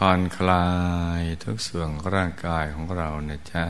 [0.00, 0.66] ผ่อนคลา
[1.20, 3.64] ยทุกส่วนร่างกายของเรานะจ๊ะ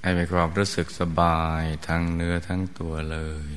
[0.00, 3.50] ให้มีความรู้สึกสบายทั้งเนื้อทั้งตัวเลย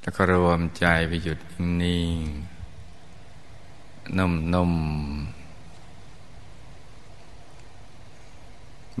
[0.00, 1.38] แล้วก็รวมใจไปหยุด
[1.82, 4.74] นิ่งๆนุ่ม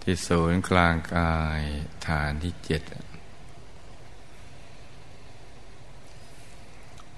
[0.10, 1.62] ที่ศูนย์กลางกาย
[2.08, 2.82] ฐานที่เจ็ด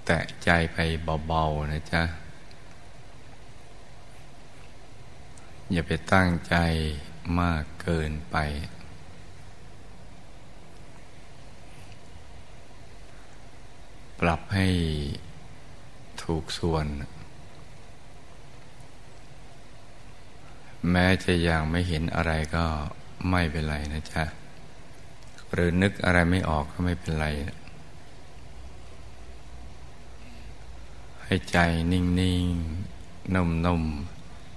[0.04, 0.78] แตะใจไป
[1.26, 2.02] เบาๆนะจ๊ะ
[5.72, 6.56] อย่าไปตั้งใจ
[7.40, 8.36] มากเกินไป
[14.20, 14.68] ปรับให้
[16.22, 16.86] ถูกส่วน
[20.90, 22.66] แม้จะยังไม่เห็นอะไรก็
[23.30, 24.24] ไม่เป็นไรนะจ๊ะ
[25.52, 27.26] หรือนึกอะไรไม่ออกก็ไม่เป็นไร
[31.24, 31.58] ให้ใจ
[31.92, 32.02] นิ่
[32.44, 33.84] งๆนุ่ม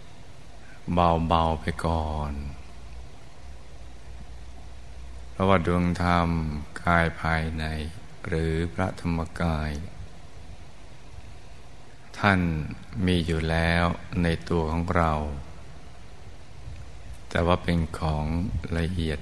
[0.10, 2.34] ๆ เบาๆ ไปก่อน
[5.32, 6.30] เพราะว่าดวงธรรม
[6.82, 7.66] กายภายใน
[8.28, 9.72] หรือพระธรรมกาย
[12.18, 12.40] ท่าน
[13.06, 13.86] มีอยู่แล้ว
[14.24, 15.12] ในตัวของเรา
[17.36, 18.26] แต่ว่าเป็นของ
[18.78, 19.20] ละเอียด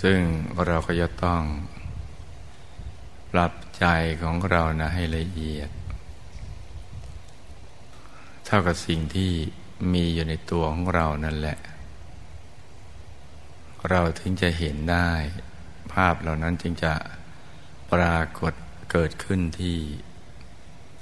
[0.00, 0.20] ซึ่ง
[0.66, 1.42] เราก็จะต้อง
[3.32, 3.84] ปรับใจ
[4.22, 5.70] ของเรานะให้ละเอียด
[8.44, 9.32] เท่ากับสิ่งที่
[9.92, 11.58] มีอยู่ในตัวของเรานั่นแหละ
[13.90, 15.10] เราถึงจะเห็นได้
[15.92, 16.94] ภาพเหล่านั้นจึงจะ
[17.92, 18.52] ปรากฏ
[18.90, 19.78] เกิดขึ้นที่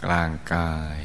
[0.05, 1.00] กลางกาย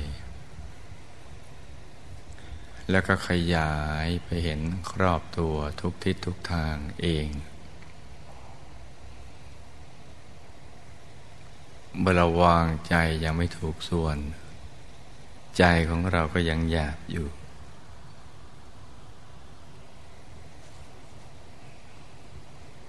[2.91, 3.73] แล้วก็ขยา
[4.05, 4.61] ยไปเห็น
[4.91, 7.27] ครอบตัวทุกทิศทุกทางเอง
[11.99, 14.17] เมื่อเราวางใจยังไม่ถูกส่วน
[15.57, 17.27] ใจของเราก็ยังหยาบอยู่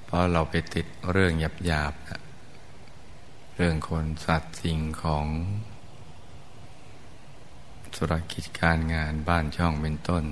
[0.05, 1.94] เพราะเราไปติดเรื่องหยาบหยาบ
[3.56, 5.27] เรื่องคนสัตว์สิ่งของ
[7.97, 10.25] ธุรกิจการงานบ้านช่องเป็นต้น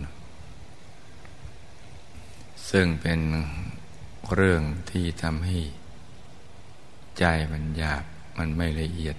[2.71, 3.21] ซึ่งเป็น
[4.35, 5.59] เรื่องที่ทำให้
[7.19, 8.05] ใจมันหยาบ
[8.39, 9.17] มันไม่ละเอียด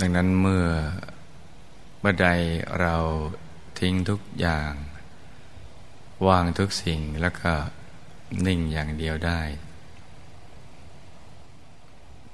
[0.00, 0.66] ดังนั้นเมื่อ
[2.00, 2.28] เมื่อใด
[2.80, 2.96] เรา
[3.78, 4.72] ทิ้งทุกอย่าง
[6.26, 7.52] วางทุกสิ่งแล้วก็
[8.46, 9.40] นิ่งอย่างเดียวได้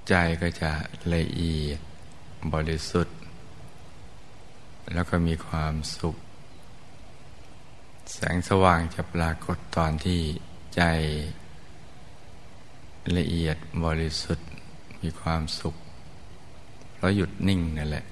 [0.09, 0.71] ใจก็จะ
[1.15, 1.81] ละเอียด
[2.53, 3.17] บริสุทธิ์
[4.95, 6.17] แล้วก็มีความสุข
[8.13, 10.21] แสงสว่างจะปรากฏตอนที่
[10.77, 10.83] ใจ
[13.17, 14.49] ละเอียดบริสุทธิ์
[15.01, 15.75] มีความสุข
[16.95, 18.05] เพราะหยุดนิ่งนั่นแหละ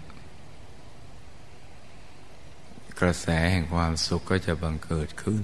[3.00, 5.42] กระแสแห่งความสุขก็จะบังเกิดขึ้น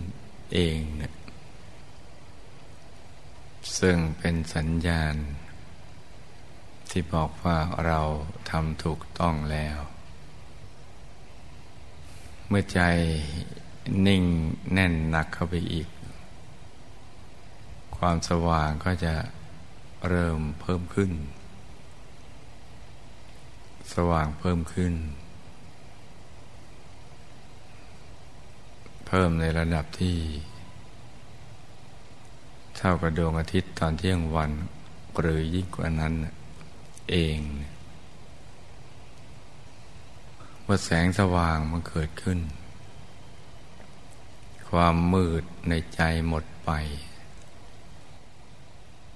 [0.52, 1.12] เองเนี่ย
[3.78, 5.14] ซึ่งเป็นสัญญาณ
[6.92, 8.00] ที่บอกว่าเรา
[8.50, 9.78] ทำถูกต้องแล้ว
[12.48, 12.80] เมื่อใจ
[14.06, 14.22] นิ่ง
[14.72, 15.88] แน่นหนักเข้าไปอีก
[17.96, 19.14] ความสว่างก็จะ
[20.08, 21.12] เริ่มเพิ่มขึ้น
[23.94, 24.94] สว่างเพิ่มขึ้น
[29.06, 30.18] เพิ่มในระดับที่
[32.76, 34.50] เท่ากับดวงอาทิตย์ตอนเที่ยงวัน
[35.20, 36.14] หรือยิ่งกว่านั้น
[37.10, 37.38] เอง
[40.66, 42.38] ว่าแสงสว่างมันเกิดขึ้น
[44.68, 46.70] ความมืดในใจหมดไป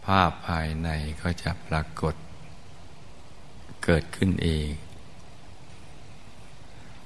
[0.04, 0.88] ภาพภายใน
[1.20, 2.14] ก็จะปรากฏ
[3.84, 4.68] เกิดขึ้นเอง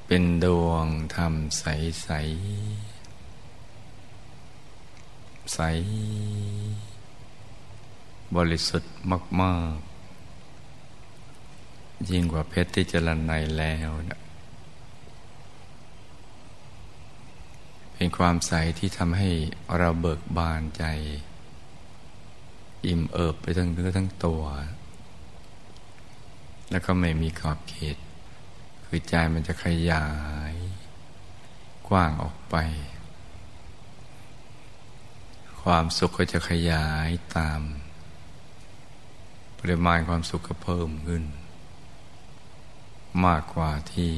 [0.06, 1.65] เป็นดวงธรรมใส
[2.03, 2.09] ใส
[5.55, 5.61] ใส
[8.37, 8.93] บริสุทธิ์
[9.41, 9.89] มาก
[12.08, 14.20] ยิ่งกว่าเพชรที่จรันในแล้วนะ
[17.94, 19.31] เป็นความใสที่ทำให้
[19.79, 20.85] เราเบิกบานใจ
[22.87, 24.43] อิ่มเอิบไปทั้งเนื้อทั้งตัว
[26.70, 27.97] แล้วก็ไม่มีขอบเขต
[28.85, 30.08] คือใจมันจะขยา
[30.53, 30.55] ย
[31.88, 32.56] กว้างออกไป
[35.62, 37.61] ความสุขก็จะขยายตาม
[39.58, 41.25] ปริมาณความสุขก็เพิ่มขึ้น
[43.26, 44.12] มากกว่าที่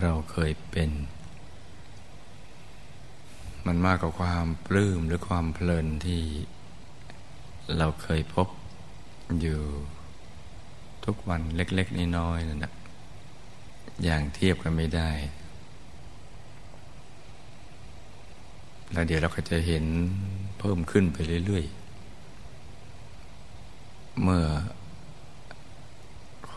[0.00, 0.90] เราเคยเป็น
[3.66, 6.22] มันมากกว่าความปลื้มหรือความเพลินที่
[7.78, 8.48] เราเคยพบ
[9.40, 9.60] อยู่
[11.04, 12.72] ทุกวันเล็ก ๆ น้อยๆนั่นนะ
[14.04, 15.10] อย่างเทียบกันไม่ได้
[18.92, 19.84] แล้วเดี๋ยวเราก็จะเห็น
[20.58, 21.64] เพิ่มขึ้นไปเรื่อย
[23.32, 24.44] ๆ เมื่อ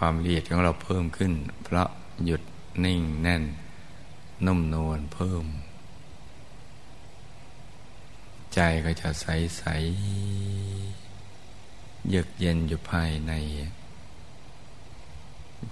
[0.02, 1.90] ความละเอียดของเราเพิ่มขึ้น เพราะ
[2.26, 2.42] หยุด
[2.86, 3.44] นิ่งแน่น
[4.46, 5.46] นุ่มนวลเพิ่ม
[8.54, 9.26] ใจก็จะใส
[9.58, 9.64] ใส
[12.10, 13.34] เยือกเย็นอยู่ภายใน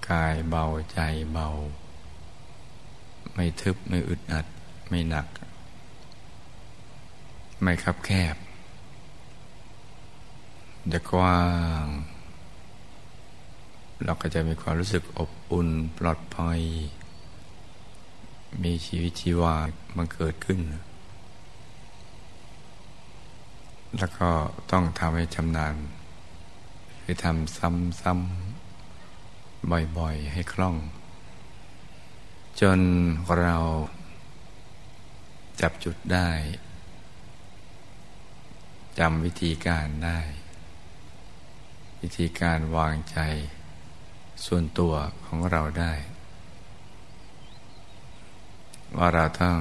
[0.08, 1.00] กายเบาใจ
[1.32, 1.48] เบา
[3.34, 4.46] ไม่ทึบไม่อึดอัด
[4.88, 5.26] ไม่หนัก
[7.62, 8.36] ไม่คับแคบ
[10.92, 11.40] จะกว้า
[11.84, 11.86] ง
[14.04, 15.68] เราก็จะมีความรู้สึกอบอุ่น
[15.98, 16.60] ปลอดภัย
[18.62, 19.56] มีชีวิตชีวา
[19.96, 20.60] มันเกิดขึ้น
[23.98, 24.28] แล้วก็
[24.70, 25.74] ต้องทำให้ชำนาญ
[27.02, 27.56] คือทำ
[28.02, 30.76] ซ้ำๆบ่อยๆ ให้คล่อง
[32.60, 32.80] จน
[33.40, 33.56] เรา
[35.60, 36.28] จับจุดได้
[38.98, 40.20] จำวิธีการได้
[42.02, 43.18] วิธีการวางใจ
[44.46, 44.94] ส่วนตัว
[45.26, 45.92] ของเราได้
[48.96, 49.58] ว่าเราต้อง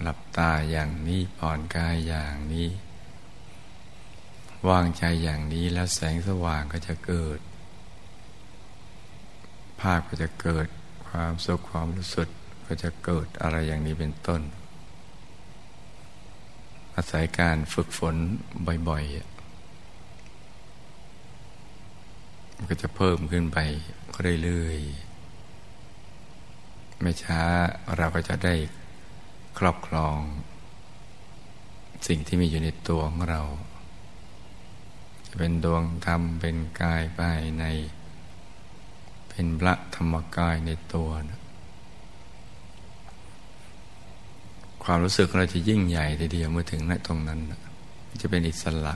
[0.00, 2.68] หลับตาอย่างนี้ผ่อนกายอย่างนี้
[4.68, 7.38] วางใจอย่างนี้แล้วแสงสว่างก็จะเกิด
[9.80, 10.66] ภาพก็จะเกิด
[11.08, 12.28] ความสุขความรู้สึก
[12.66, 14.42] ก็จะเกิดอะไรอย่างนี้เป็นต้น
[16.96, 18.16] อาศัยการฝึกฝน
[18.88, 19.32] บ่อยๆ
[22.68, 23.58] ก็จะเพิ่มขึ้นไป
[24.42, 27.42] เรื่อยๆ ไม่ช้า
[27.96, 28.54] เราก็จะได้
[29.58, 30.18] ครอบครอง
[32.06, 33.42] สิ่งที่มีอยู่ในตัวของเรา
[35.38, 37.64] เป็นดวงธรรม เป็นกายภายใน
[39.28, 41.40] เป็นพระธรรมกายในตัวนะ
[44.84, 47.40] ความรู้สึกเราจะยิ่งใหญ่ทีเดียวเมื่อถึงณตรงนั้น
[48.20, 48.94] จะเป็นอิสระ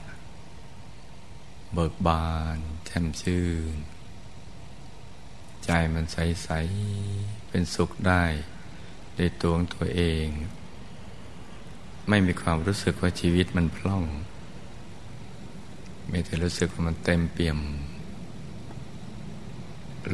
[1.73, 3.77] เบิกบานแช่มชื่น
[5.65, 6.49] ใจมันใส
[6.99, 8.23] ๆ เป็นสุขได้
[9.17, 10.27] ในตัวของตัวเอง
[12.09, 14.03] ไม่มีความรู้สึกว่าชีวิตมันพล่อง
[16.09, 17.59] ไมีแต่รู้สึกว่ามันเต็มเปี่ยม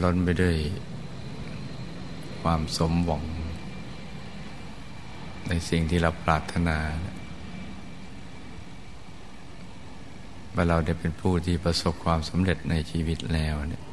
[0.04, 0.56] ล้นไปด้วย
[2.42, 3.26] ความสมหวัง
[5.48, 6.78] ในสิ่งที่เราปรารถนา
[10.56, 13.84] ว่าเราได้เป็นผู้ที่ประสบความสำเร็จในชีวิตแล้วเนี่ย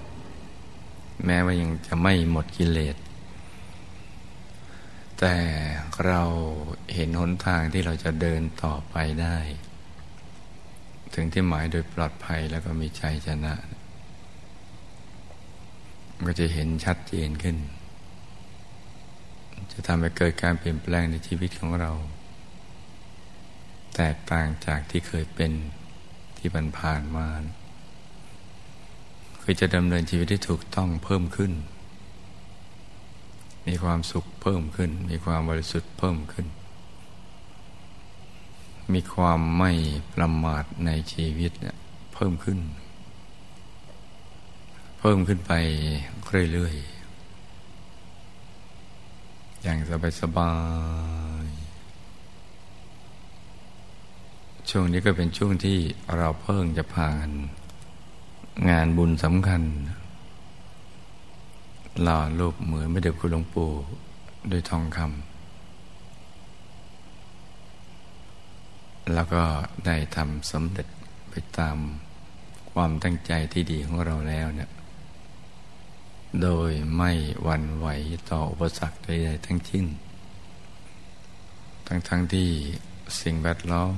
[1.26, 2.96] แม้ว่ายังจะไม่หมดกิเลส
[5.18, 5.36] แต่
[6.06, 6.22] เรา
[6.94, 9.38] เห็นหนทางที่เราจะเดินต่อไปได้
[11.14, 13.54] ถึงที่หมายโดยปลอดภัยแล้วก็มีใจชนะ
[16.26, 17.56] ก็จะเห็นชัดเจนขึ้น
[19.72, 21.92] จะทำให้เกิดการเปลี่ยนแปลงในชีวิตของเรา
[23.96, 25.52] แตกต่างจากที่เคยเป็น
[26.38, 27.28] ที่ผ่านผ่านมา
[29.52, 31.52] คือจะดำเนินชีวิตที่ถูกต้องเพิ่มขึ้น
[33.66, 36.46] มีความสุขเพิ่มขึ้น มีความบริสุทธิ์เพิ่มขึ้น
[38.94, 39.72] มีความไม่
[40.14, 41.76] ประมาทในชีวิตเนี่ย
[42.14, 42.58] เพิ่มขึ้น
[44.98, 45.52] เพิ่มขึ้นไป
[46.52, 49.78] เรื่อยๆ อย่าง
[50.20, 50.54] สบา
[51.44, 55.78] ยๆ ช่วงนี้ก็เป็นช่วงที่
[56.16, 57.30] เราเพิ่งจะผ่าน
[58.68, 59.62] งานบุญสำคัญ
[62.02, 63.70] หล่อรูปเหมือนไม่เด็กคุณหลวงปู่
[64.50, 65.10] ด้วยทองคำ
[69.14, 69.42] แล้วก็
[69.86, 70.88] ได้ทำสำเร็จ
[71.30, 71.76] ไปตาม
[72.72, 74.70] ความตั้งใจที่ดีของเราแล้วเนี่ย
[76.42, 77.10] โดยไม่
[77.42, 77.86] หวั่นไหว
[78.30, 79.86] ต่ออุปสรรคใดๆทั้งสิ้น
[81.86, 82.48] ทั้งๆทที่
[83.20, 83.94] สิ่งแวดล้อม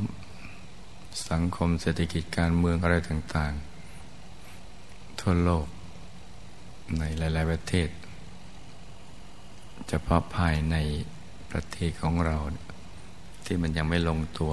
[1.31, 3.72] สังคมเศรษฐกิจการเมืองอะไรต่างๆ
[5.23, 5.67] ทั่วโลก
[6.99, 7.89] ในหลาย ๆ ประเทศ
[9.89, 10.77] เฉพาะภายใน
[11.51, 12.37] ประเทศของเรา
[13.45, 14.53] ที่มันยังไม่ลงตัว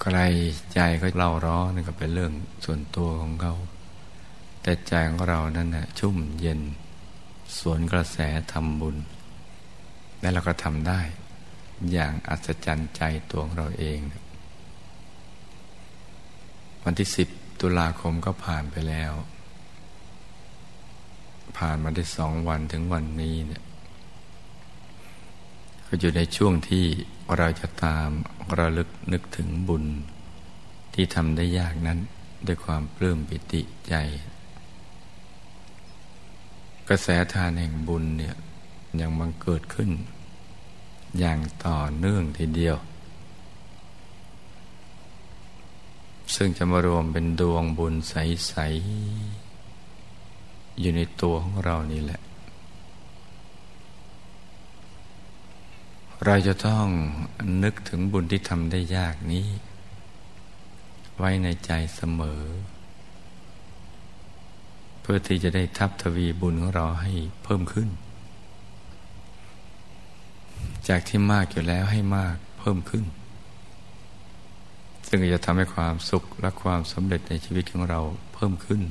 [0.00, 0.18] ใคร
[0.74, 2.32] ใจก็เล่าร้อนก็เป็นเรื่อง
[2.64, 3.54] ส่วนตัวของเขา
[4.62, 6.60] แต่ใจของเรานั่นนะชุ่มเย็น
[7.58, 8.18] สวนกระแส
[8.52, 8.96] ทำบุญ
[10.20, 11.00] และเราก็ทำได้
[11.92, 13.98] อย่างอัศจรรย์ใจตัวของเราเอง
[16.84, 17.28] วันที่สิบ
[17.60, 19.12] ตุลาคมก็ผ่านไปแล้ว
[21.58, 23.62] ผ่านมาได้สองวันถึงวันนี้เนี่ย
[25.86, 26.84] ก็อยู่ในช่วงที่
[27.36, 28.08] เราจะตาม
[28.58, 29.84] ระลึกนึกถึงบุญ
[30.94, 31.98] ที่ทำได้ยากนั้น
[32.46, 33.94] ด้วยความปลื้มปิติใจ
[36.88, 38.34] กระแสทานแห่งบุญเนี่ย
[39.00, 39.90] ยังบังเกิดขึ้น
[41.18, 42.76] อย่างต่อเนื่องทีเดียว
[46.34, 48.54] ซึ่งจะมารวมเป็นดวงบุญใส
[49.42, 52.20] ๆ อยู่ในตัวของเรานี่แหละ
[56.24, 56.86] เราจะต้อง
[57.62, 59.46] นึกถึงบุญที่ทำได้ยากนี้
[61.18, 62.42] ไว้ในใจเสมอ
[65.00, 67.12] เพื่อที่จะได้ทับทวีบุญของเราให้
[67.44, 67.88] เพิ่มขึ้น
[70.88, 73.04] จากที่มากอยู่แล้วให้มากเพิ่มขึ้น
[75.08, 78.00] ซึ่งจะทำให้ความสุขและความสำเร็จในชีวิตของเรา
[78.34, 78.82] เพิ่มขึ้น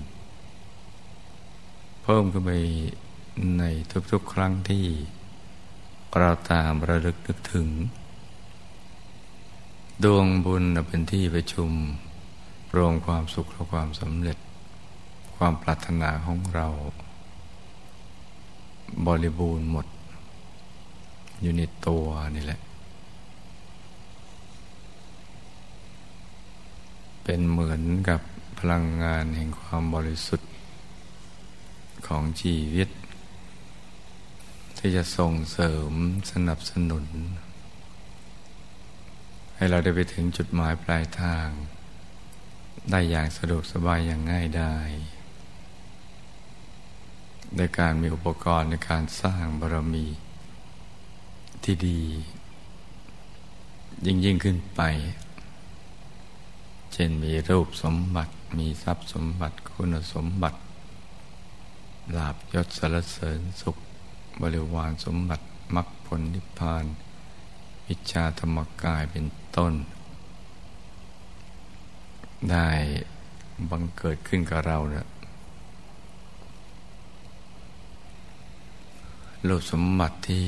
[2.04, 2.52] เพิ่มขึ้นไป
[3.60, 3.64] ใน
[4.12, 4.86] ทุกๆ ครั้งที่
[6.20, 7.68] เราตามระลึกนึกถึง
[10.04, 11.72] ดวงบุญเป็นที่ประชุม
[12.76, 14.38] รวมความสุขและความสำเร็จ
[15.38, 16.68] ความปรารถนาของเรา
[19.08, 19.86] บริบูรณ์หมด
[21.42, 22.06] อยู่ในตัว
[22.36, 22.62] นี่แหละ
[27.24, 28.22] เป็นเหมือนกับ
[28.60, 30.52] พลังงานแห่งความบริสุทธิ์
[32.08, 32.90] ของชีวิต
[34.78, 35.92] ที่จะส่งเสริม
[36.32, 37.06] สนับสนุน
[39.56, 41.48] ให้เราได้ไปถึงจุดหมายปลายทาง
[42.92, 44.76] ได้อย่างสะดวกสบายอย่างง่ายได้
[47.58, 50.06] ในการมีอุปกรณ์ในการสร้างบารมี
[51.64, 52.02] ที่ดี
[54.06, 54.82] ยิ่งยิ่งขึ้นไป
[56.96, 60.60] เช่นมีรูปสมบัติ มีทรัพย์สมบัติคุณสมบัติ
[62.16, 63.78] ลาบยศสารเสริญสุข
[64.42, 65.46] บริวารสมบัติ
[65.76, 66.86] มรรคผลนิพพาน
[67.88, 69.74] วิชาธรรมกายเป็นต้น
[72.52, 72.70] ได้
[73.70, 75.06] บังเกิดขึ้นกับเราเนี่ย
[79.48, 80.48] รูปสมบัติที่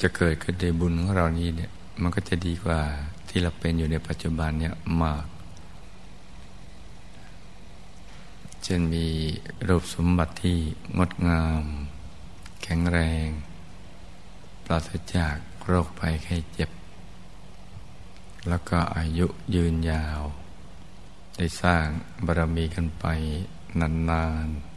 [0.00, 2.80] จะเกิดขึ้นในบุญของเรานี้เนี่ย มันก็จะดีกว่า
[3.28, 5.26] ที่เราเป็นอยู่ในปัจจุบันเนี่ยมาก
[8.62, 9.06] เช่นมี
[9.68, 10.58] รูปสมบัติที่
[10.98, 11.62] งดงาม
[12.62, 13.26] แข็งแรง
[14.64, 15.36] ปราศจาก
[15.66, 16.70] โรคภัยไข้เจ็บ
[18.48, 20.20] แล้วก็อายุยืนยาว
[21.36, 21.86] ได้สร้าง
[22.26, 23.04] บารมีกันไป
[23.80, 24.74] นานๆ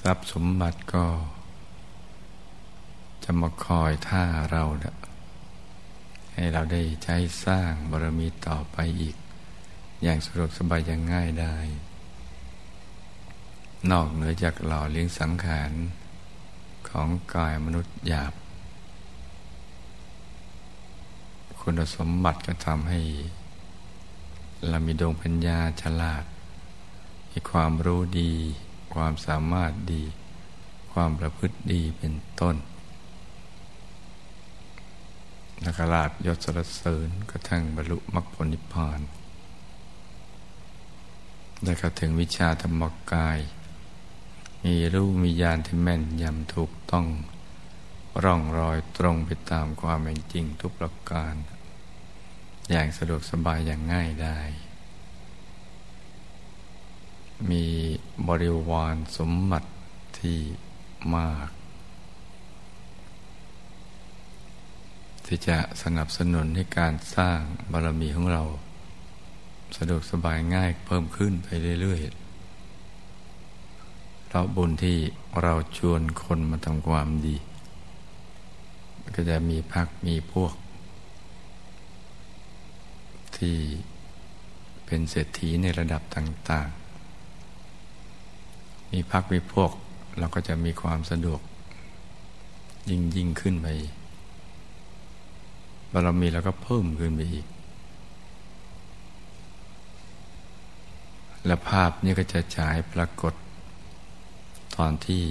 [0.00, 1.04] ทรัพย์สมบัติก็
[3.24, 4.96] จะมาคอยท่าเราเนะ
[6.34, 9.16] ให้เราได้ใช้สร้างบารมีต่อไปอีก
[10.02, 11.56] อย่างสะดวกสบายอย่างง่ายได้
[13.90, 15.72] นอกเหนือจากหล่อเลี้ยงสังขาร
[16.88, 18.32] ของกายมนุษย์หยาบ
[21.60, 23.00] คุณสมบัติก็ทำให้
[24.68, 26.24] เรามีดวงปัญญาฉลาด
[27.30, 28.32] มีความรู้ดี
[28.94, 30.02] ความสามารถดี
[30.92, 32.56] ความประพฤติดีเป็นต้น
[35.62, 39.00] นักราชยศสรเสริญกระทั่งบรรลุมรรคผลนิพพาน
[41.62, 42.82] ได้เข้าถึงวิชาธรรม
[43.12, 43.38] กาย
[44.64, 47.06] มีรู้มีญาณที่แม่นยำถูกต้อง
[48.24, 51.34] ร่องรอยตรงไปตามความเป็นจริงทุกประการ
[52.70, 54.38] อย่างสะดวกสบายอย่างง่ายได้
[57.50, 57.64] มี
[58.28, 59.70] บริวารสมบัติ
[60.18, 60.38] ที่
[61.16, 61.50] มาก
[65.26, 67.38] ที่จะสนับสนุนให้การสร้าง
[67.72, 68.42] บารมีของเรา
[69.76, 71.48] สะดวกสบายง่ายเพิ่มขึ้นไป
[71.80, 74.98] เรื่อยๆเราบุญที่
[75.42, 77.36] เราชวนคนมาทำความดี
[79.14, 80.54] ก็จะมีพักมีพวก
[83.36, 83.56] ที่
[84.86, 86.68] เป็นเศรษฐีในระดับต่าง
[87.94, 89.70] ๆ มีพักมีพวก
[90.18, 91.40] เราก็จะมีความสะดวก
[92.90, 93.66] ยิ่งยิ่งขึ้นไป
[95.94, 97.46] บารมีเราก็เพิ่มขึ้นไปอีก
[101.46, 103.34] และภาพนี้ก็จะฉายปรากฏ
[104.76, 105.22] ตอนที่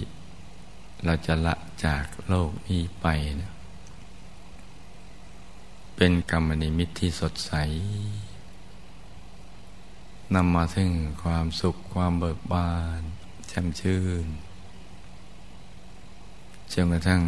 [1.05, 1.55] เราจะละ
[1.85, 3.07] จากโลกนี้ไป
[3.41, 3.51] นะ
[5.95, 7.53] เป็นกรรมนิมิตที่สดใส
[10.35, 10.91] นำมาถึง
[11.23, 13.01] ความสุขความเบิกบาน
[13.47, 14.25] แช่มชื่น
[16.71, 17.23] จนกระทั่ง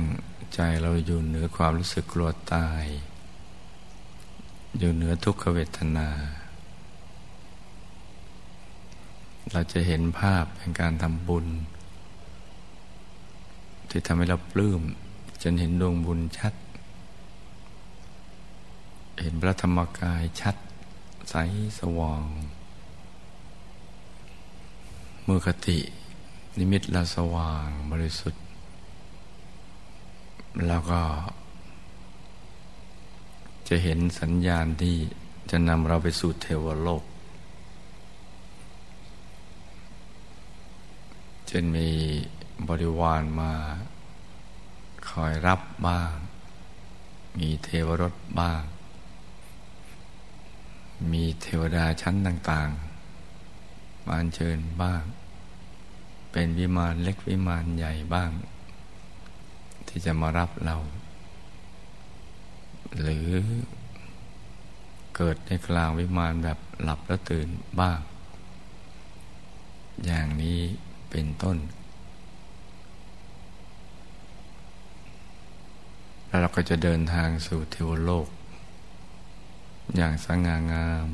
[0.54, 2.86] ใจเราอยู่เหนือความรู้สึกกลัวตาย
[4.80, 6.08] อยู่เหนือทุกขเวทนา
[9.52, 11.48] เราจะเห็นภาพแห่งการทำบุญ
[13.90, 14.82] ที่ทำให้เราปลื้ม
[15.44, 16.54] จนเห็นดวงบุญชัด
[19.22, 20.56] เห็นพระธรรมกายชัด
[21.30, 21.36] ใส
[21.80, 22.26] สว่าง
[25.28, 25.78] มือคติ
[26.58, 28.44] นิมิตเราสว่างบริสุทธิ์
[30.68, 31.02] แล้วก็
[33.68, 34.96] จะเห็นสัญญาณที่
[35.50, 37.04] จะนำเราไปสู่เทวโลก
[41.48, 41.90] เช่นมี
[42.68, 43.54] บริวารมา
[45.10, 46.14] คอยรับบ้าง
[47.40, 48.62] มีเทวรถบ้าง
[51.12, 55.04] มีเทวดาชั้นต่างๆ มาเชิญบ้าง
[56.32, 58.32] เป็นวิมานเล็กวิมานใหญ่บ้าง
[59.88, 60.76] ที่จะมารับเรา
[63.02, 63.30] หรือ
[65.16, 67.48] เกิดในกลางวิมานแบบหลับแล้วตื่น
[67.80, 68.00] บ้าง
[70.06, 70.60] อย่างนี้
[71.10, 71.58] เป็นต้น
[76.28, 78.28] แล้วเราก็จะเดินทางสู่เทวโลก
[79.96, 81.08] อย่างสง่างาม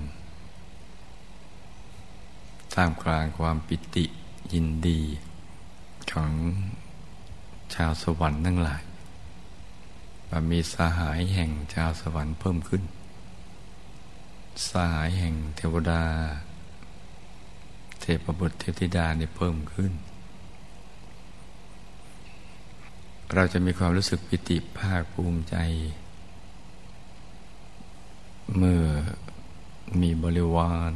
[2.73, 4.05] ท่ามกลางความปิติ
[4.53, 5.01] ยินดี
[6.11, 6.33] ของ
[7.73, 8.81] ชาวสวรรค์ทั้งหลาย
[10.51, 12.83] มีสหายแห่งชาวสวรรค์เพิ่มขึ้น
[14.69, 16.03] สหายแห่งเทวดา
[18.01, 19.91] เทพบุตรเทพธิดาเนี่ยเพิ่มขึ้น
[23.35, 25.55] เราจะมีความรู้สึกปิติภาคภูมิใจ
[28.57, 28.83] เมื่อ
[30.01, 30.93] มีบริวาร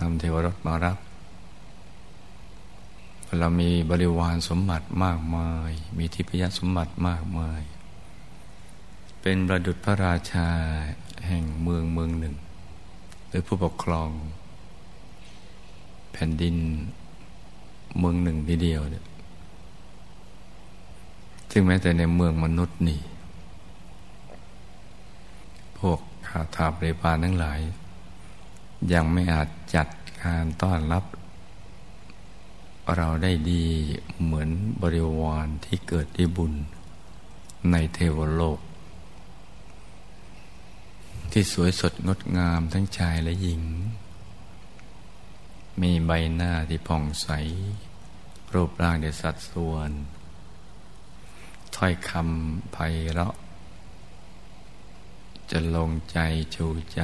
[0.00, 0.98] นำเทวรถมารับ
[3.38, 7.62] เรามีบริวารสมบัติมากมาย มีทิพยสมบัติมากมาย
[9.26, 10.48] เป็นประดุจพระราชา
[11.26, 12.34] แห่งเมืองเมืองหนึ่ง
[13.28, 14.10] หรือผู้ปกครอง
[16.12, 16.56] แผ่นดิน
[17.98, 19.04] เมืองหนึ่งทีเดียวเนี่ย
[21.50, 23.00] ซึ่งแม้แต่ในเมืองมนุษย์นี่
[25.78, 27.60] พวกข้าทาบริบาลทั้งหลาย
[28.92, 29.88] ยังไม่อาจจัด
[30.22, 31.04] การต้อนรับ
[32.96, 33.64] เราได้ดี
[34.22, 34.48] เหมือน
[34.82, 36.52] บริวารที่เกิดด้วยบุญ
[37.70, 38.60] ในเทวโลก
[41.36, 43.62] ที่สวยสดงดงามทั้งชายและหญิง
[45.82, 47.28] มีใบหน้าที่ผ่องใส
[48.54, 49.90] รูปร่างเดสัดส่วน
[51.76, 52.76] ถ้อยคำไพ
[53.10, 53.34] เราะ
[55.50, 56.18] จะลงใจ
[56.54, 57.00] ชูใจ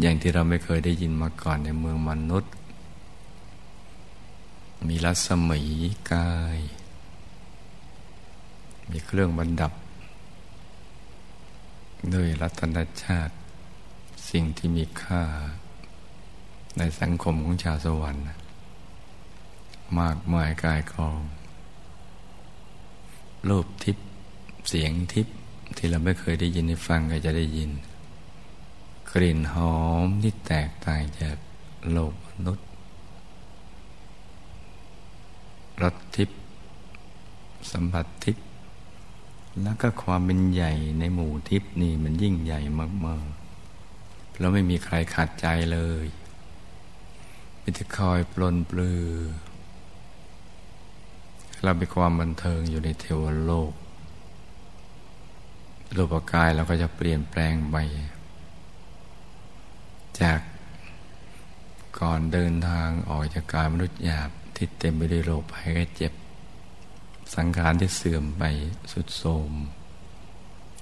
[0.00, 2.52] อย่างที่เราไม่เคยได้ยินมาก่อนในเมืองมนุษย์
[4.88, 5.60] มีรัศมี
[6.12, 6.58] กาย
[8.90, 9.72] มีเครื่องบรรดับ
[12.14, 13.34] ด้วยรัตนชาติ
[14.30, 15.24] สิ่งที่มีค่า
[16.78, 18.24] ในสังคมของชาวสวรรค์
[20.00, 21.20] มากมายกายกอง
[23.48, 24.06] รูปทิพย์
[24.68, 25.36] เสียงทิพย์
[25.76, 27.70] ที่เราไม่เคยได้ยินได้ฟังก็จะได้ยิน
[29.12, 31.36] กลิ่นหอมที่แตกต่างจาก
[31.92, 32.66] โลกมนุษย์
[35.82, 36.38] รสทิพย์
[37.72, 38.45] สัมผัสทิพย์
[39.62, 42.60] แล้วก็ความเป็นใหญ่ในหมู่ทิพนี่มันยิ่งใหญ่
[43.06, 46.06] มากๆเราไม่มีใครขาดใจเลย
[47.62, 49.04] มีแต่คอยปลนปลือ
[51.62, 53.72] เรามีความบันเทิงอยู่ในเทวโลก
[55.96, 57.76] รูปกายเราก็จะเปลี่ยนแปลงไป
[60.20, 60.40] จาก
[62.00, 66.12] ก่อนเดินทางออกจากกายมนุษย์หยาบที่เต็มไปด้วยโรคภัยไข้เจ็บ
[67.34, 68.42] สังขารที่เสื่อมไป
[68.92, 69.50] สุดโทม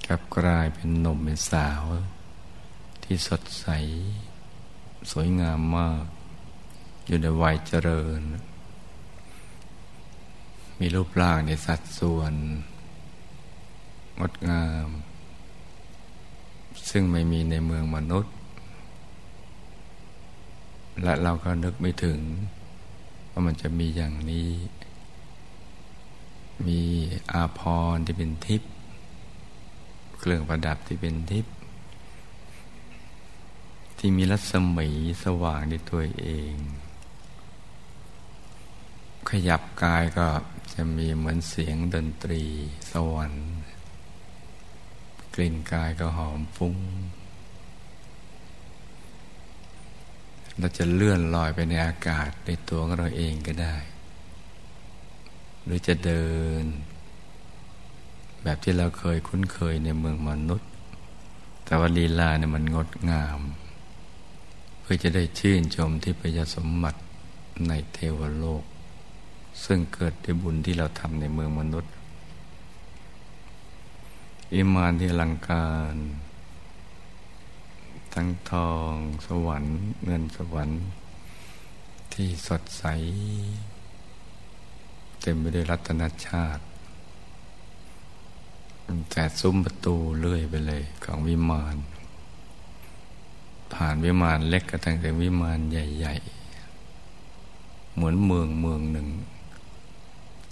[0.09, 1.83] กับกลายเป็นหนุ่มเป็นสาว
[3.05, 3.67] ที่สดใส
[5.11, 6.05] สวยงามมาก
[7.07, 8.23] อยู่ในวัยเจริญ
[10.81, 12.35] มีรูปร่างในสัดส่วน
[14.21, 14.89] งดงาม
[16.91, 18.35] ซึ่งไม่มีในเมืองมนุษย์
[21.03, 22.21] และเราก็นึกไม่ถึง
[23.31, 24.49] ว่ามันจะมีอย่างนี้
[26.67, 26.83] มี
[27.33, 27.61] อาพ
[27.95, 28.71] รที่เป็นทิพย์
[30.19, 31.55] เครื่องประดับที่เป็นทิพย์
[33.99, 34.89] ที่มีรัศมี
[35.25, 36.55] สว่างในตัวเอง
[39.31, 40.29] ขยับกายก็
[40.75, 42.43] จะมีเหมือนเสียงดนตรี
[42.91, 43.49] สวรรค์
[45.35, 46.77] กลิ่นกายก็หอมฟุ้ง
[50.59, 53.77] เราจะเลื่อนลอยไปในอากาศในตัวของเราเองก็ได้
[55.65, 56.27] หรือจะเดิ
[56.63, 56.65] น
[58.43, 60.69] แบบที่เราเคยคุ้นเคยในเมืองมนุษย์
[61.65, 63.41] แต่ว่าลีลาเนี่ยมันงดงาม
[64.81, 67.01] เพื่อจะได้ชื่นชมที่พยสมบัติ
[67.69, 68.63] ในเทวโลก
[69.65, 71.93] ซึ่งเกิดด้วยบุญที่เราทำในเมืองมนุษย์
[74.55, 75.97] อิมานที่อลังการ
[78.15, 78.93] ทั้งทอง
[79.27, 80.81] สวรรค์ เงินสวรรค์
[82.13, 82.85] ที่สดใส
[85.27, 86.63] เต็มไปด้วยรัตนชาติ
[89.11, 91.77] แต่ซุ้มประตูเลื่อยไปเลยของวิมาน
[93.73, 96.15] ผ่านวิมานเล็กกระทั่งถึงวิมานใหญ่
[97.11, 99.09] ๆ เหมือนเมืองเมืองหนึ่ง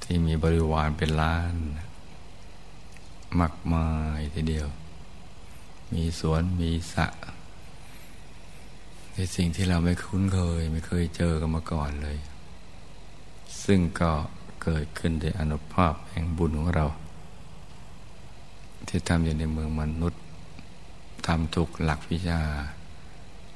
[0.03, 1.55] ที่มีบริวารเป็นล้าน
[3.41, 4.69] มากมายทีเดียว
[5.93, 7.07] มีสวนมีสระ
[9.13, 12.19] ในสิ่งที่เราไม่คุ้นเคย ไม่เคยเจอกันมาก่อนเลย
[13.65, 14.13] ซึ่งก็
[14.63, 16.87] เกิดขึ้นด้วยอนุภาพแห่งบุญของเรา
[18.89, 20.23] ที่ทำอยู่ในเมืองมนุษย์
[21.27, 22.43] ทำถูกหลักวิชา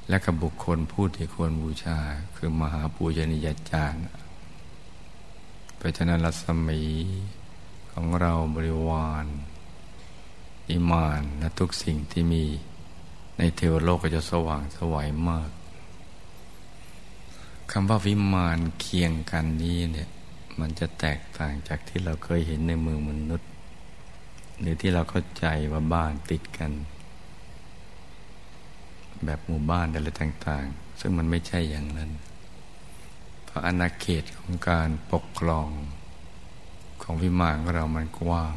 [0.09, 1.97] และกับบุคคลผู้ที่ควรบูชา
[2.35, 4.01] คือมหาปูชนียาจารย์
[5.77, 6.81] เพราะฉะนั้นรัศมี
[7.91, 9.25] ของเราบริวาร
[10.69, 12.43] อิมานและทุกสิ่งที่มี
[13.37, 15.49] ในเทวโลกก็จะสว่างสวัยมาก
[17.71, 20.09] คำว่าวิมานเคียงกันนี้เนี่ย
[20.59, 23.49] มันจะแตกต่างจากที่เราเคยเห็นในมือมนุษย์
[24.59, 26.71] หรือที่เราเข้าใจว่าบ้านติดกัน
[29.25, 32.11] แบบหมู่บ้านอะไรต่าง ๆ ซึ่งมันไม่ใช่อย่างนั้น
[33.65, 35.69] อาณาเขตของการปกครอง
[37.01, 38.55] ของวิมานของเรามันกว้าง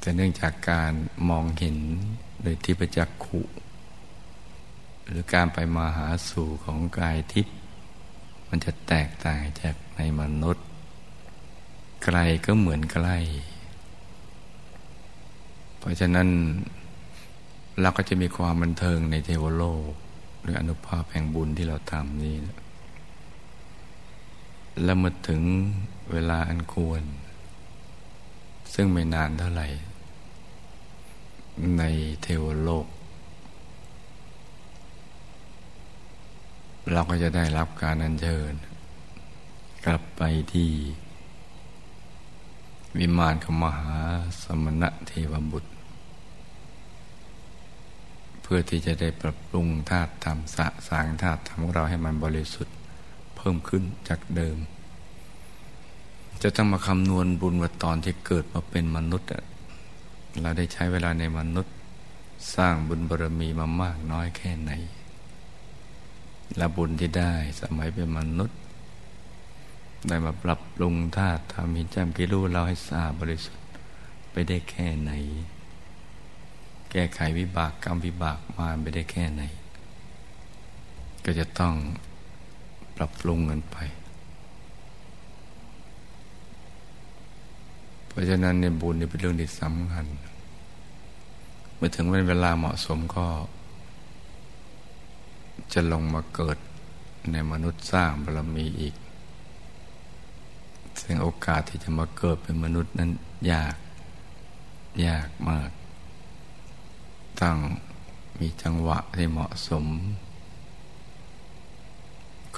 [0.00, 0.92] แต่เนื่องจากการ
[1.28, 1.78] มองเห็น
[2.42, 3.40] โดยที่ประจักขุ
[5.06, 7.56] หรือการไปมาหาสู่ของกายทิพย์
[8.48, 10.66] มันจะแตกต่างจาก ในมนุษย์
[12.04, 13.16] ไกลก็เหมือนใกล้
[15.78, 16.28] เพราะฉะนั้น
[17.80, 19.90] เราก็จะมีความบันเทิงในเทวโลก
[20.42, 22.36] หรืออนุภาพแห่งบุญที่เราทำนี่
[24.84, 25.42] แล้วมาถึง
[26.12, 27.02] เวลาอันควร
[28.74, 29.68] ซึ่งไม่นานเท่าไหร่
[31.78, 31.82] ใน
[32.22, 32.86] เทวโลก
[36.92, 38.54] เราก็จะได้รับการอัญเชิญ
[39.86, 40.22] กลับไป
[40.54, 40.70] ที่
[42.98, 43.98] วิมานของมหา
[44.42, 45.70] สมณะเทวบุตร
[48.42, 52.76] เพื่อที่จะได้ปรับปรุงธาตุธรรมสะสางธาตุธรรมของเราให้มันบริสุทธิ์
[53.36, 54.56] เพิ่มขึ้นจากเดิม
[56.42, 59.28] จะต้องมาคำนวณบุญว่าตอนที่เกิดมาเป็นมนุษย์
[60.40, 61.74] เราได้ใช้เวลาในมนุษย์
[62.56, 64.72] สร้างบุญบารมีมามากน้อยแค่ไหน
[66.56, 68.61] และบุญที่ได้สมัยเป็นมนุษย์
[70.08, 73.66] ได้มาปรับปรุงธาตุทำหินจำกิรูเราให้สะอาดบริสุทธิ์
[74.30, 75.10] ไปได้แค่ไหน
[76.90, 79.42] แก้ไขวิบากกรรมวิบากมาไปได้แค่ไหน
[81.24, 81.74] ก็จะต้อง
[82.96, 83.76] ปรับปรุงกันไป
[88.06, 90.06] เพราะฉะนั้นในบุญนี่เป็นเรื่องที่สำคัญ
[91.76, 93.26] เมื่อถึงเวลาเหมาะสมก็
[95.72, 96.58] จะลงมาเกิด
[97.32, 98.94] ในมนุษย์สร้างบารมีอีก
[101.02, 103.10] ซึ่งโอกาสที่จะมาเกิดเป็นมนุษย์นั้น
[103.52, 103.76] ยาก
[105.06, 105.70] ยากมาก
[107.40, 107.58] ต้อง
[108.38, 109.86] มีจังหวะที่เหมาะสม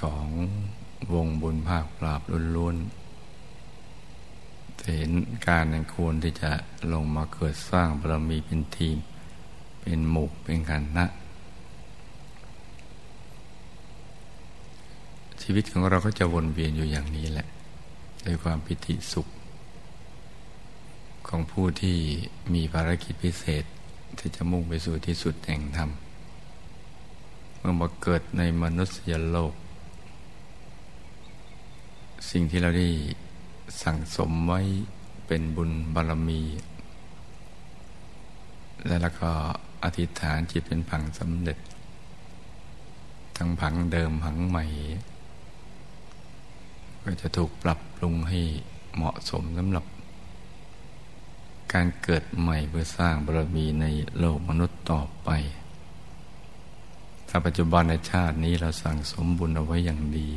[0.01, 0.27] ของ
[1.13, 2.21] วงบุญภาคปราบ
[2.55, 3.05] ล้วนๆ
[4.97, 5.11] เห็น
[5.47, 6.51] การในควรที่จะ
[6.93, 8.97] ลงมาเกิดสร้างบารมีเป็นทีม
[9.81, 11.05] เป็นหมู่เป็นกันนะ
[15.41, 17.47] ชีวิตของเราก็จะวนเวียนอยู่อย่างนี้แหละ
[18.25, 19.27] ด้วยความปิติสุข
[21.27, 21.97] ของผู้ที่
[22.53, 23.63] มีภารกิจพิเศษ
[24.17, 25.89] ที่จะมุ่งไปสู่ที่สุดแห่งธรรม
[27.59, 29.53] เมื่อมาเกิดในมนุษยโลก
[32.29, 32.87] สิ่งที่เราได้
[33.83, 34.61] สั่งสมไว้
[35.27, 36.41] เป็นบุญบารมี
[38.85, 39.31] และแล้วก็
[39.83, 41.57] อธิษฐานจิตเป็นผังสำเร็จ
[43.37, 44.65] ทั้งผังเดิมผังใหม่
[47.05, 48.39] ก็จะถูกปรับปรุงให้
[48.95, 49.85] เหมาะสมสำหรับ
[51.73, 53.85] การเกิดใหม่เพื่อสร้างบารมีใน
[54.19, 55.29] โลกมนุษย์ต่อไป
[57.29, 60.29] ถ้าปัจจุบันในชาตินี้เราสั่งสมบุญเอาไว้อย่างดี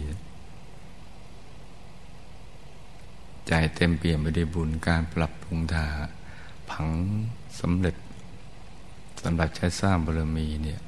[3.46, 5.86] ใจเต็มเปี่ยมไปด้วยบุญการปรับปรุงทา
[6.70, 6.88] ผัง
[7.60, 7.96] สำเร็จ
[9.22, 10.80] สำหรับใช้สร้างบารมีเนี่ย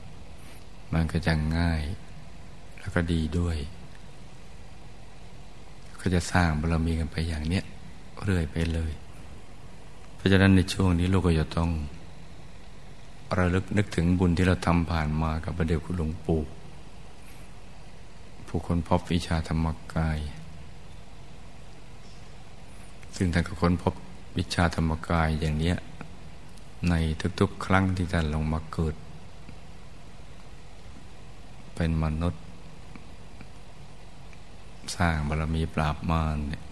[0.92, 1.82] มันก็จะง่าย
[2.78, 3.56] แล้วก็ดีด้วย
[6.00, 7.64] ก็จะสร้างบารมีกันไปอย่างเนี้ย
[8.24, 8.92] เรื่อยไปเลย
[10.16, 11.70] เพราะฉะนั้นในช่วงนี้ลูกก็จะต้อง
[13.38, 16.42] ระลึกนึกถึงบุญที่เราทำผ่านมากับพระเดชคุณหลวงปู่
[18.46, 20.18] ผู้คนพบวิชาธรรมกาย
[23.16, 23.94] ซึ่งท่านก็ค้นพบ
[24.38, 25.74] วิชาธรรมกายอย่างนี้
[26.88, 26.94] ใน
[27.40, 28.94] ทุกๆ ครั้งที่ท่านลงมาเกิด
[31.74, 32.42] เป็นมนุษย์
[34.94, 36.64] สร้างบารมีปราบมารเนี่ย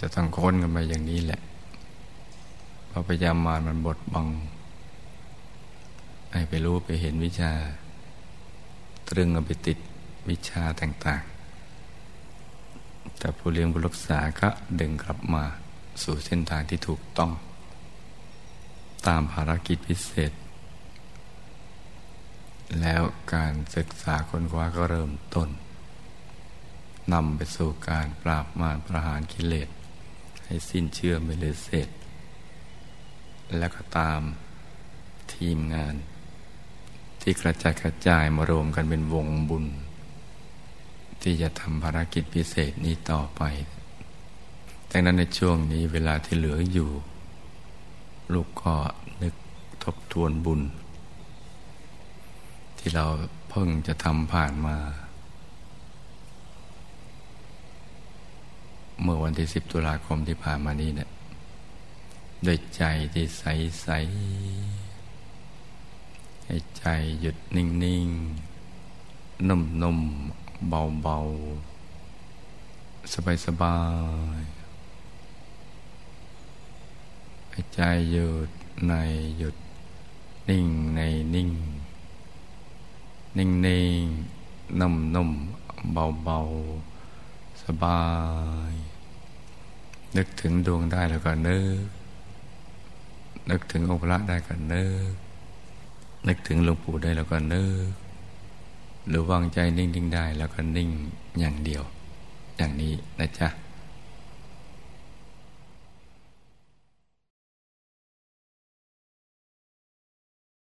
[0.00, 1.40] จะต้องค้นกันไปอย่างนี้แหละ
[2.90, 4.26] พอพยายามมารมันบดบัง
[6.32, 7.52] ให้ไปรู้ไปเห็นวิชา
[9.08, 9.78] ตรึงเอาไปติด
[10.28, 11.22] วิชาต่าง
[12.40, 14.48] ๆ แต่ผู้เลี้ยงผู้รักษาก็
[14.80, 15.44] ดึงกลับมา
[16.02, 17.30] สู่เส้นทางที่ถูกต้อง
[19.06, 20.32] ตามภารกิจพิเศษ
[22.80, 23.02] แล้ว
[23.34, 25.48] การศึกษาค้นคว้าก็เริ่มต้น
[27.12, 29.68] นำไปสู่การปราบมารประหารกิเลส
[30.44, 31.88] ให้สิ้นเชื่อไม่เลยเสร็จ
[33.58, 34.20] แล้วก็ตาม
[35.32, 35.94] ทีมงาน
[37.20, 39.66] ที่กระจายกระจายมารวมกันเป็นวงบุญ
[41.22, 43.42] ที่จะทำภารกิจพิเศษนี้ต่อไป
[44.90, 46.90] ดังนั้นในช่วงนี้เวลาที่เหลืออยู่
[48.32, 48.76] ลูกก็
[49.22, 49.34] นึก
[49.84, 50.60] ทบทวนบุญ
[52.78, 53.06] ที่เรา
[53.48, 54.76] เพิ่งจะทำผ่านมา
[59.02, 61.08] เมื่อ วันที่สิบตุลาคมที่ผ่านมานี้เนะี่ย
[62.46, 62.82] ด้วยใจ
[63.14, 63.44] ที่ใส
[63.82, 63.88] ใส
[66.46, 66.84] ให้ใจ
[67.20, 68.08] หยุดนิ่งนิ่ง
[69.48, 69.98] นุ่มนุ่ม
[70.68, 71.16] เบาเบา
[73.12, 73.78] สบายสบา
[74.40, 74.42] ย
[77.50, 77.80] ให้ใจ
[78.12, 78.50] หยุด
[78.88, 78.92] ใน
[79.38, 79.56] หยุด
[80.48, 81.00] นิ่งใน
[81.34, 81.50] นิ่ง
[83.36, 84.04] นิ่งนิ่ง
[84.80, 85.30] นุ่มนุ่ม
[85.92, 86.38] เบาเบา
[87.62, 88.00] สบา
[88.72, 88.74] ย
[90.16, 91.86] นึกถึงดวงได้แล้วก็นึก
[93.50, 95.12] นึกถึงองค์พระได้ก็นึก
[96.28, 97.88] นึกถึงหลวงปู่ได้แล้วก็นึก
[99.08, 100.90] หรือวางใจนิ่งๆได้แล้วก็นิ่ง
[101.38, 101.82] อย่างเดียว
[102.56, 103.48] อย่างนี้นะจ๊ะ